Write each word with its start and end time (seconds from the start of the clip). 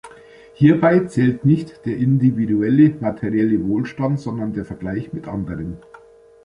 Hierbei 0.55 1.01
zählt 1.01 1.45
nicht 1.45 1.85
der 1.85 1.95
individuelle 1.97 2.95
materielle 2.99 3.63
Wohlstand, 3.67 4.19
sondern 4.19 4.51
der 4.51 4.65
Vergleich 4.65 5.13
mit 5.13 5.27
anderen. 5.27 5.77